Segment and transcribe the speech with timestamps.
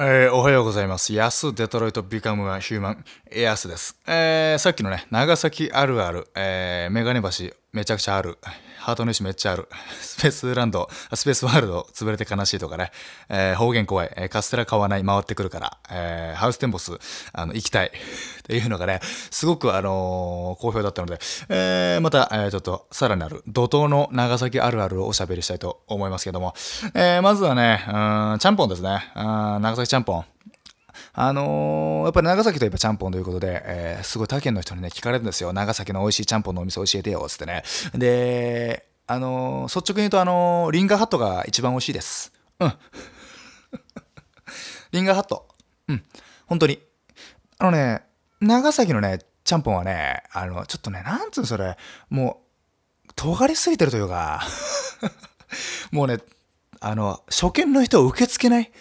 [0.00, 0.59] えーおはようござい
[0.90, 1.14] ます。
[1.14, 3.96] 安デトロイトビカムはヒューマンエアスです。
[4.06, 7.28] えーさっきのね、長崎あるある、えーメガネ橋
[7.72, 8.36] めちゃくちゃある、
[8.78, 9.68] ハートの石めっちゃある、
[10.00, 12.90] スペースランド、スペースワールド潰れて悲しいとかね、
[13.28, 16.92] えー方言怖い、えーカステラ買わない、回ってくるから、えーハウステンボス、
[17.32, 17.86] あの、行きたい。
[18.40, 18.98] っていうのがね、
[19.30, 21.18] すごくあのー好評だったので、
[21.48, 26.54] えーまた、えーちょっとさらなる怒涛の長崎あるあるをおしゃべりしたいと思いますけども、
[26.94, 27.90] えーまずはね、う
[28.34, 29.12] んちゃんぽんですね。
[29.14, 30.24] うん長崎ちゃんぽん。
[31.12, 35.52] あのーやっぱり長崎といえばちゃんぽんということで、えーすごい他県の人にね、聞かれるんですよ。
[35.52, 37.62] 長崎の美味しいちゃんぽんのお店教えてよ、つってね。
[37.94, 42.32] で、あのー率直に言うと、あのーリンガーハットが一番美味しいです。
[42.60, 42.72] うん。
[44.92, 45.46] リンガーハット。
[45.88, 46.04] うん。
[46.46, 46.80] 本当に。
[47.58, 48.02] あのね、
[48.40, 51.76] 長崎のね、ちゃんぽんはね、あの、ちょっとね、なんつうのそれ、
[52.08, 52.42] も
[53.08, 54.42] う、尖りすぎてるというか、
[55.92, 56.18] もうね、
[56.80, 58.72] あの、初見の人を受け付けない。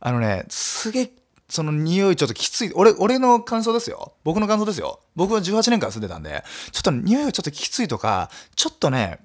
[0.00, 1.12] あのね、すげえ、
[1.54, 2.72] その匂いちょっときつい。
[2.74, 4.14] 俺、俺の感想ですよ。
[4.24, 4.98] 僕の感想ですよ。
[5.14, 9.20] 僕は18年間住んでたんで、ちょっと匂いがちょっときついとか、ちょっとね、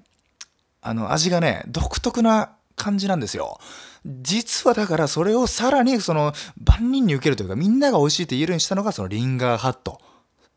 [0.80, 3.58] あの、味がね、独特な感じなんですよ。
[4.06, 10.00] 実はだからそれをさらにその万人に受けるというかみんなが美味しいって言えるようにしたのがそのリンガーハット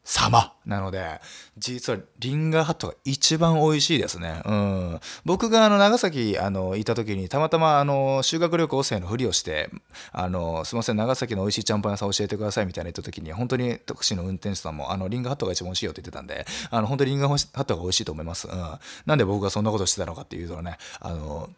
[0.04, 1.22] 様なので
[1.58, 4.42] 実はリンガーハットが一番美味しいですね。
[4.46, 9.70] うん、僕があの長崎あのいた時にたまたまあの修学旅行生のふりをして
[10.12, 18.50] あのすいません長崎の美味しいちゃんぽん屋さん教えてくださいみたいな言った時に本当にタクシーの運転手さんもあのリンガーハットが一番美味しいよって言ってたんであの本当にリンガーハットが美味しいと思います。
[18.50, 21.50] うん、なんで僕がそんなことしてたのかっていうとねあの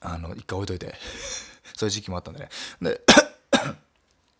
[0.00, 0.94] あの一回置いといて
[1.74, 2.48] そういう時期もあったんでね。
[2.82, 3.00] で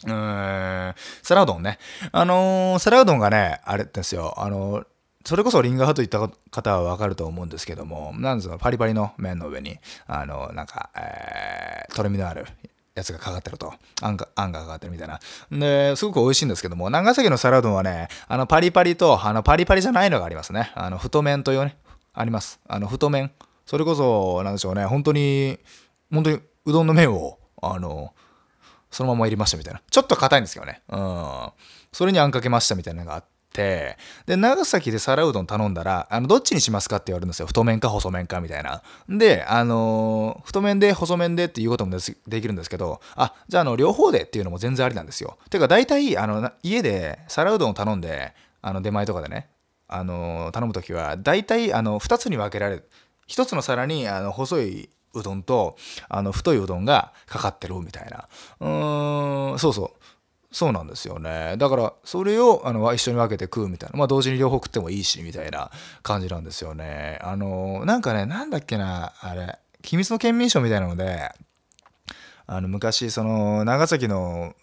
[0.07, 1.79] うーん、皿うどんね。
[2.13, 4.35] あのー、皿うどんがね、あれですよ。
[4.37, 4.87] あのー
[5.25, 12.47] それこそリンガーハット行った方はわかると思うんですけども、なんですか、パリパリの麺の上に、あのーなんか、えーとろみのある
[12.95, 13.75] やつがかかってると。
[14.01, 15.21] あんが、あんがかかってるみたいな。
[15.53, 20.73] で、すごく美味しいんですけども、長崎の皿うどんはね、あの、パリパリと、あの、パリパリじゃないのがありますね。
[20.75, 21.77] あの、太麺というね、
[22.15, 22.59] あります。
[22.67, 23.31] あの、太麺。
[23.67, 25.59] それこそ、なんでしょうね、本当に、
[26.11, 28.15] 本当にうどんの麺を、あの、
[28.91, 29.81] そのまま入れましたみたいな。
[29.91, 30.83] ちょっと硬いんですけどね。
[30.89, 31.51] うん。
[31.93, 37.47] それにあんかけましたみたいなのがあって、で、長崎で皿うどん頼んだら、あの、どっちにしますかって言われるんですよ。
[37.47, 38.83] 太麺か細麺かみたいな。
[39.09, 41.97] で、あのー太麺で細麺でっていうことも
[42.27, 45.39] できるんですけど、あ、じゃあ、あの、両方でっていうのも全然ありなんですよ。
[45.51, 49.49] てか、大体、あの、家で皿うどんを頼んで、あの、出前とかでね、
[49.89, 52.89] あのー頼むときは、大体、あの、2つに分けられる。
[53.29, 55.77] 1つの皿に、あの、細いうどんと
[56.09, 58.29] あの太いうどんがかかってるみたいな。
[58.61, 60.05] うーんそうそう。
[60.51, 61.57] そうなんですよね。
[61.59, 63.99] だからそれをあの一緒に分けて食うみたいな。
[63.99, 65.71] まあ同時に両方食ってもいいしみたいな
[66.03, 67.19] 感じなんですよね。
[67.23, 69.59] あのなんかねなんだっけなあれ。
[69.85, 71.31] 秘密の県民賞みたいなので
[72.47, 74.55] あの昔その長崎の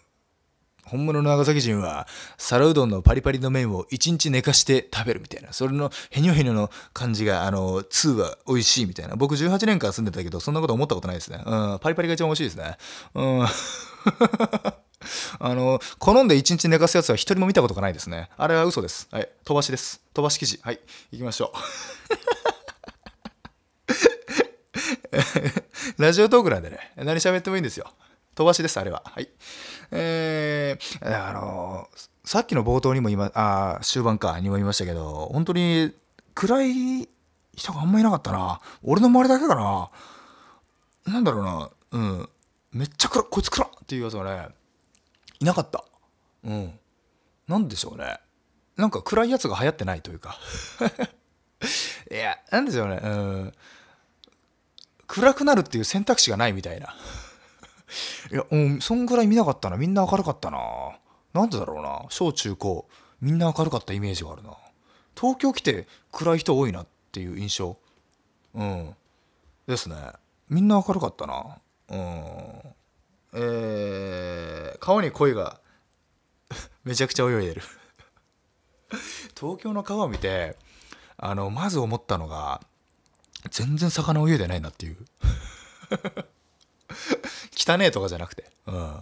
[0.86, 2.06] 本物の長崎人は
[2.38, 5.52] 皿うどんのパリパリの麺を1日寝かして食べるみたいな。
[5.52, 9.16] それのヘニョヘニョの感じがあの2は美味しいみたいな。
[9.16, 11.42] 僕18年間住んでたけどそんなこと思ったことないですね。
[11.44, 11.78] うん。
[11.80, 12.76] パリパリが一番美味しいですね。
[13.14, 13.46] うん。
[15.38, 18.30] あの好んで1日寝かすやつは一人も見たことがないですね。
[18.36, 19.08] あれは嘘です。
[19.10, 19.28] はい。
[19.44, 20.00] 飛ばしです。
[20.14, 20.60] 飛ばし記事。
[20.62, 20.80] はい。
[21.10, 21.58] 行きましょう。
[26.02, 26.92] ラジオトークなんでね。
[26.96, 27.90] 何喋ってもいいんですよ。
[28.36, 29.02] 飛ばしですあれは。
[29.04, 29.28] はい。
[29.90, 31.88] えー、あの
[32.24, 35.92] さっきの冒頭にも言いまあ終盤かにも言いましたけど本当に
[36.34, 37.08] 暗い
[37.54, 38.60] 人があんまいなかったな。
[38.84, 39.90] 俺の周りだけかな。
[41.06, 41.70] なんだろうな。
[41.92, 42.28] うん。
[42.72, 44.48] めっちゃ暗っこいつ暗っっていうやつがね
[45.40, 45.82] いなかった。
[46.44, 46.78] うん。
[47.48, 48.18] なんでしょうね。
[48.76, 50.38] なんか暗いやつが流行ってないというか。
[52.10, 53.00] いやなんでしょうね。
[53.02, 53.52] うん。
[55.06, 56.94] 暗くなるっていう選択肢がないみたいな。
[58.30, 59.76] いや、うん、そんぐらい見なかったな。
[59.76, 60.58] みんな明るかったな。
[61.32, 62.06] なんでだろうな。
[62.08, 62.88] 小中高、
[63.20, 64.56] みんな明るかったイメージがあるな。
[65.18, 67.78] 東京来て暗い人多いなっていう印象。
[68.54, 68.94] うん。
[69.66, 69.96] ですね。
[70.48, 71.58] みんな明るかったな。
[71.90, 72.76] うん。
[73.32, 75.60] えー、川に鯉が
[76.84, 77.62] めちゃくちゃ泳いでる。
[79.38, 80.56] 東京の川を見て、
[81.18, 82.60] あの、まず思ったのが、
[83.50, 84.96] 全然魚泳いでないなっていう。
[87.66, 89.00] 汚えとかじゃなくて、うん、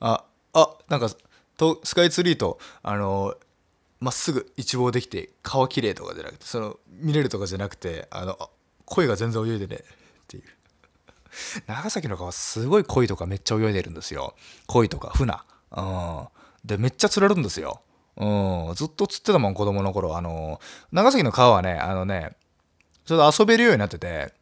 [0.00, 1.10] ああなんか
[1.56, 3.34] とスカイツリーとあの
[4.00, 8.48] まっすぐ一望できて川綺麗とかじゃなくてその見れるとかじゃなくてあのあ
[8.86, 9.82] 鯉が全然泳いでねっ
[10.28, 10.44] ていう。
[11.66, 14.34] 長崎の川すごい鯉とかめっちゃ泳いでるんですよ。
[14.66, 15.34] 鯉とか船、
[15.72, 16.28] うん、
[16.64, 17.82] でめっちゃ釣れるんですよ、
[18.16, 20.16] うん、ずっと釣ってたもん子供の頃。
[20.16, 20.60] あの
[20.92, 22.36] 長崎の川はねあのね
[23.04, 24.32] ちょっと遊べるようになってて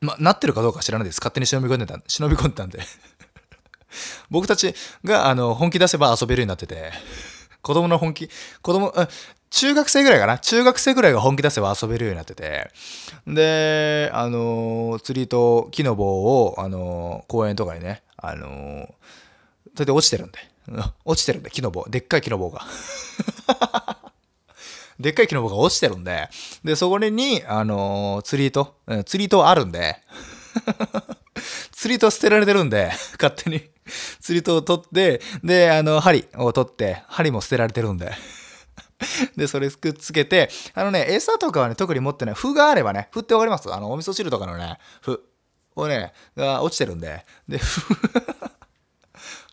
[0.00, 1.20] ま、なってるかどうか知らないです。
[1.20, 2.80] 勝手に忍び込んでた、忍び込んでたんで。
[4.30, 4.74] 僕たち
[5.04, 6.92] が、あの、本気出せば遊べるようになってて、
[7.62, 8.30] 子供の本気、
[8.62, 8.94] 子供、
[9.50, 10.38] 中学生ぐらいかな？
[10.38, 12.70] 中学生ぐらいが本気出せば遊べるようになってて、
[13.26, 18.94] で、あの、釣りと木の棒を、あの、公園とかにね、あの、
[19.74, 20.38] それで落ちてるんで、
[21.04, 22.64] 落ちてるんで、木の棒、でっかい木の棒が。
[25.00, 26.28] でっかい木の棒が落ちてるんで、
[26.62, 28.76] で、そこに、あの釣り糸、
[29.06, 29.96] 釣り糸あるんで、
[31.72, 33.70] 釣り糸捨てられてるんで、勝手に
[34.20, 38.12] 釣り糸を取って、で、あの、針を取って、針も捨てられてるんで。
[39.36, 42.34] で、それくっつけて、あのね、餌とかはね、特に持ってない。
[42.34, 43.72] 麩があればね、麩ってわかります？
[43.72, 45.20] あの、お味噌汁とかのね、麩
[45.76, 47.58] をね、が落ちてるんで、で、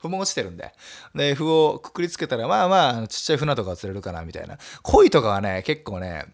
[0.01, 0.73] 麩も落ちてるんで。
[1.15, 4.57] で、麩をくくりつけたら、まあまあ、ちっちゃい船とか釣れるかな、みたいな。
[4.83, 6.25] 鯉とかはね、結構ね、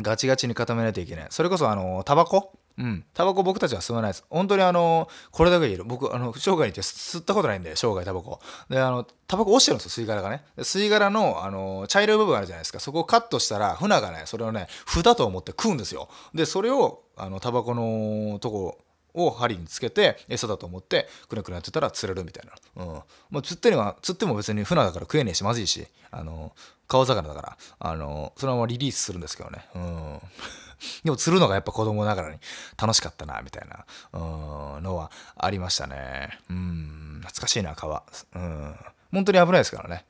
[0.00, 1.26] ガチガチに固めないといけない。
[1.30, 2.52] それこそ、あの、タバコ？
[2.78, 3.04] うん。
[3.12, 4.24] タバコ僕たちは吸わないです。
[4.30, 5.84] 本当にあの、これだけ言える。
[5.84, 8.38] 僕、あの、生涯にって吸ったことないんで、生涯タバコ。
[8.70, 10.44] で、あの、タバコ落ちてるんですよ、吸い殻がね。
[10.58, 12.78] 吸い殻の、あの、茶色い部分あるじゃないですか。
[12.78, 16.08] そこをカットしたら、船がね、それをね、ふだと思って食うんですよ。
[16.32, 18.78] で、それを、あの、タバコのとこ、
[19.14, 22.46] を針につけて餌だと思ってくねくねやってたら釣れるみたい
[22.76, 23.02] な、うん。
[23.30, 26.52] まあ、釣ってには釣っても別に船だから食えねえしまずいしあの
[26.86, 30.20] 川魚だからあのそのままリリースするんですけどね、うん、
[31.04, 32.38] でも釣るのがやっぱ子供ながらに
[32.80, 36.38] 楽しかったなみたいな、うん、のはありましたね。
[36.50, 37.20] うん。
[37.22, 38.04] 懐かしいな川。
[38.34, 38.76] うん。
[39.12, 40.04] 本当に危ないですからね。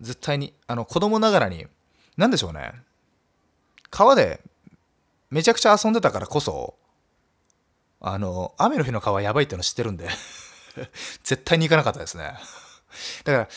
[0.00, 1.66] 絶対にあの子供ながらに
[2.16, 2.72] 何でしょうね。
[3.90, 4.40] 川で
[5.30, 6.74] めちゃくちゃ遊んでたからこそ
[8.00, 10.08] あの、雨の日の川やばいっていうの知ってるんで。
[11.24, 12.34] 絶対に行かなかったですね。
[13.24, 13.48] だから、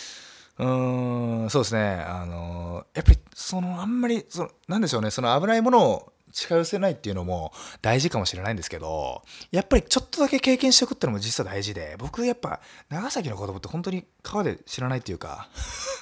[0.57, 15.49] うーん、そうですね、あの、やっぱり、その、あんまり、その、なんでしょうね、その危ないものを近寄せないっていうのも大事かもしれないんですけど、やっぱりちょっとだけ経験しておくってのも実は大事で、僕やっぱ長崎の子供って本当に川で知らないっていうか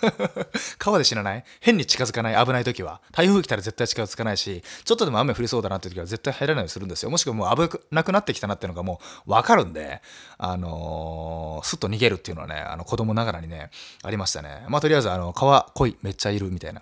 [0.77, 3.01] 川で知らない変に近づかない危ない時は。
[3.11, 7.09] 台風来たら絶対近づかないし、ちょっとでも雨降りそうだなって時は絶対入らないようにするんですよ。
[7.09, 10.01] もしくはもう危なくなってきたなっていうのがもうわかるんで、
[10.37, 13.71] あのー、すっと逃げるっていうのはね、あの子供ながらにね、
[14.03, 14.65] ありましたね。
[14.69, 16.81] まあとりあえずあの川濃いめっちゃいるみたいな。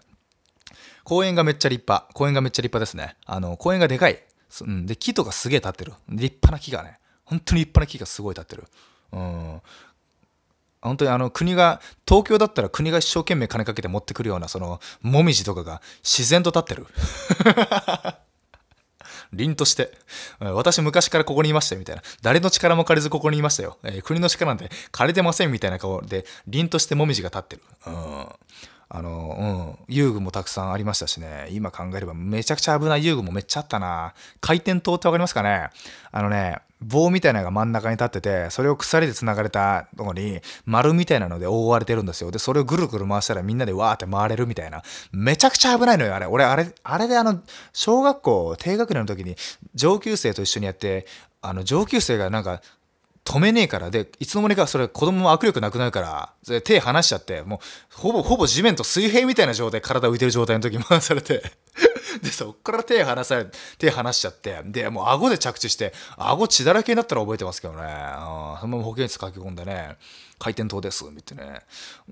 [1.08, 2.14] 公園がめっちゃ立派。
[2.14, 3.16] 公園がめっちゃ立派ですね。
[3.26, 4.22] あの、公園がでかい。
[4.60, 5.94] うん、で、木とかすげえ立ってる。
[6.10, 7.00] 立派な木がね。
[7.24, 8.66] 本当に立派な木がすごい立ってる。
[9.14, 9.62] うん。
[10.82, 16.88] 本当にあの国が、東京だったら国が一生懸命金かけて持ってくるような、その、もみじとかが自然と立ってる。
[19.32, 19.98] 凛として。
[20.42, 22.02] 私昔からここにいましたよ、みたいな。
[22.22, 23.78] 誰の力も借りずここにいましたよ。
[23.84, 27.62] えー、国の力なんて借りてません、みたいな顔で、凛としてもみじが立ってる。
[27.86, 28.28] うん。
[28.90, 34.14] あの、うん、遊具もたくさんありましたしね、今考えればめちゃくちゃ危ない遊具もめっちゃあったな。
[34.40, 35.70] 回転灯ってわかりますかね
[36.12, 42.32] あのね、棒みたいなのが真ん中に立ってて、それを鎖で繋がれたとこに丸みたいなので覆われてるんですよ。
[42.32, 44.84] で、それをぐるぐる回したらみんなでわーって回れるみたいな。
[45.12, 46.28] めちゃくちゃ危ないのよ、あれ。
[46.28, 47.42] 俺、あれ、あれであの、
[47.74, 49.36] 小学校低学年の時に
[49.74, 51.08] 上級生と一緒にやって、
[51.42, 52.62] あの、上級生がなんか、
[53.28, 53.92] 止めねえから。
[53.92, 57.60] で、いつの間にかそれ子供も握力なくなるから、手離しちゃって、もう、
[57.94, 61.44] ほぼ、ほぼ地面と水平みたいな状態、体浮いてる状態の時回されて
[62.22, 63.48] で、そっから手離され、
[63.78, 67.82] 手離しちゃって、で、もう顎で着地して、顎血だらけになったら覚えてますけどね。
[67.84, 69.98] あそのまま保健室書き込んでね。
[70.40, 71.62] 回転灯ですってね。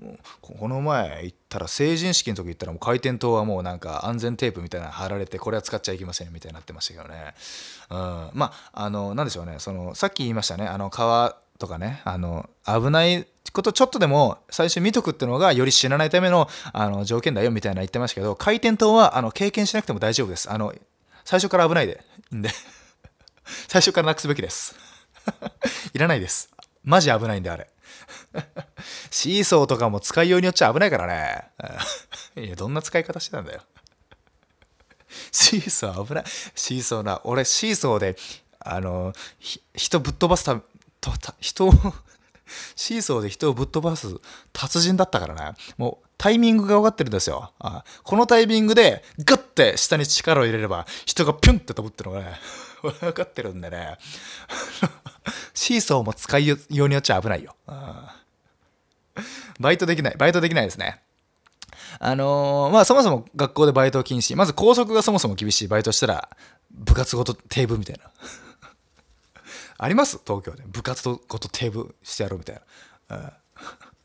[0.00, 7.34] もうこの前行ったら成人式の時行ったらもう回転灯はもうなんか安全テープみたいなの貼られてこれは使っちゃいけませんみたいになってましたけどね、
[7.90, 9.56] うん、まああの何でしょうね。
[9.58, 10.66] そのさっき言いましたね。
[10.66, 12.02] あの川とかね。
[12.04, 13.26] あの危ない
[13.56, 20.74] ことちょっとでも最初見とくっていうのがより死なないためのあの条件だよみたいな言ってましたけど回転灯はあの経験しなくても大丈夫ですあの
[21.24, 22.50] 最初から危ないでんで
[23.68, 24.76] 最初からなくすべきです
[25.94, 26.50] いらないです
[26.84, 27.68] マジ危ないんであれ
[29.10, 31.44] シーソーとかも使いようによっちゃ危ないからね。
[32.36, 33.62] いや、どんな使い方してたんだよ。
[35.32, 36.24] シーソー危ない。
[36.54, 37.20] シーソーな。
[37.24, 38.16] 俺、シーソーで、
[38.60, 39.12] あの、
[39.74, 40.60] 人ぶっ飛ばすた、
[41.00, 41.72] と人を
[42.74, 44.16] シーソーで人をぶっ飛ばす
[44.52, 45.56] 達人だったからね。
[45.76, 47.52] もうタイミングが分かってるんですよ。
[47.58, 52.40] あこのタイミングでグッて下に力を入れれば人がピュンって飛ぶってのがね、
[53.00, 53.98] 分かってるんでね。
[55.54, 57.54] シーソーも使いようによっちゃ危ないよ。
[59.58, 60.14] バイトできない。
[60.16, 61.00] バイトできないですね。
[61.98, 64.36] あのー、まあそもそも学校でバイト禁止。
[64.36, 65.68] まず校則がそもそも厳しい。
[65.68, 66.28] バイトしたら
[66.70, 68.10] 部活ごとテーブルみたいな。
[69.78, 70.18] あります？
[70.26, 70.62] 東京で。
[70.66, 72.60] 部活とごとテーブルしてやろうみたい
[73.08, 73.32] な。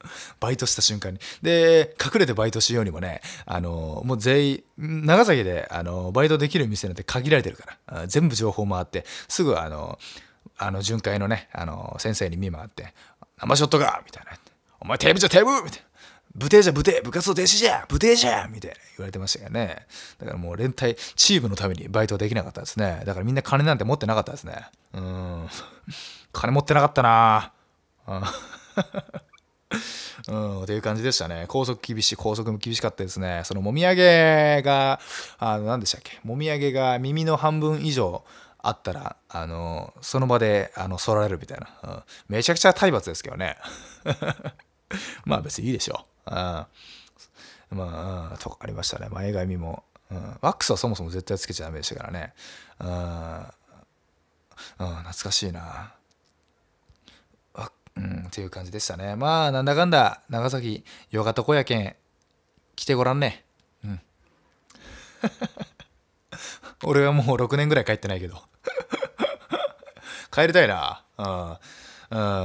[0.39, 1.19] バイトした瞬間に。
[1.43, 9.99] で、隠れてバイトしようにもね、あの、もう全員、長崎で、あの、バイトできる店なんて限られてるから、全部情報回って、すぐ、あの、
[10.57, 12.95] あの、巡回のね、あの、先生に見回って、
[13.37, 14.31] ナンバーショットかみたいな。
[14.79, 15.90] お前テーブじゃテーブみたいな。
[16.35, 19.85] 部艇じゃ部艇部活動停止じゃ部艇じゃみたいな言われてましたよね。
[20.17, 23.03] だからもう連帯、チームのためにバイトはできなかったですね。
[23.05, 24.67] だからみんな金なんて持ってなかったですね。
[24.93, 25.49] うん。
[26.31, 27.51] 金持ってなかったな
[30.27, 31.45] うん、という感じでしたね。
[31.47, 33.41] 高速厳しい、高速も厳しかったですね。
[33.43, 34.99] そのもみあげが、
[35.39, 36.19] あの、何でしたっけ？
[36.23, 38.23] もみあげが耳の半分以上
[38.59, 41.67] あったら、あの、その場で、あの、反られるみたいな。
[41.83, 43.57] うん、めちゃくちゃ体罰ですけどね。
[45.25, 46.10] まあ別にいいでしょう。
[46.25, 46.35] うん、
[47.77, 49.09] まあ、とかありましたね。
[49.09, 49.83] 前髪も。
[50.11, 52.33] うん、ワックスはそもそも絶対つけちゃダメでしたからね。
[52.79, 52.87] うん、
[54.87, 55.93] うん、懐かしいな。
[57.97, 59.15] うん、っていう感じでしたね。
[59.15, 61.95] まあ、なんだかんだ、長崎、よかとこやけん、
[62.75, 63.43] 来てごらんね。
[63.83, 64.01] うん。
[66.83, 68.41] 俺はもう6年ぐらい帰ってないけど。
[70.31, 71.03] 帰りたいな。
[71.17, 71.51] うん。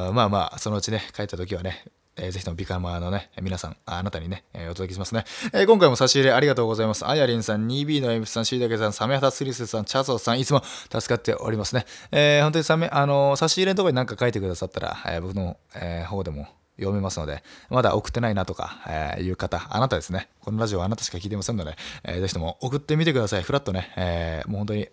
[0.09, 1.85] うん、まあまあ、そのうちね、帰った時はね、
[2.17, 5.25] えー、ぜひともビカマーのね、皆さん、あなたにね、えー、お届けしますね。
[5.53, 7.07] えー、今回も差し入れありがとうございます。
[7.07, 11.85] あやりんさん、2B の M さん、しいたけさん、サメハタスリスさん、チャソさん、いつも助かっておりますね。
[12.11, 20.29] えー、本当にサメ、あの差し入れのところに何か書いてくださったら、えー、僕の、えー、方でも読めますので、まだ送ってないなとか、えー、いう方、あなたですね。
[20.41, 23.43] このラジオはあなたしか聞いてませんので、えー、ぜひとも送ってみてください。
[23.43, 24.89] フラットね、えー、もう本当に、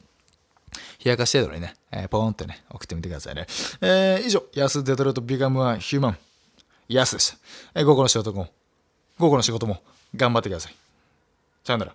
[1.05, 3.45] 冷やかし程度にね、えー、ポーンってね、送ってみてくださいね。
[3.81, 6.17] えー、以上、安デトロイトビカムはヒューマン。
[6.87, 7.37] 安でした。
[7.75, 8.49] え午後の仕事も、
[9.19, 9.81] 午後の仕事も
[10.15, 10.75] 頑張ってください。
[11.63, 11.93] さよなら。